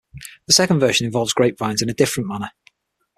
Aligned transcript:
The 0.47 0.53
second 0.53 0.79
version 0.79 1.05
involves 1.05 1.31
grape 1.31 1.59
vines 1.59 1.83
in 1.83 1.89
a 1.91 1.93
different 1.93 2.27
manner. 2.27 2.49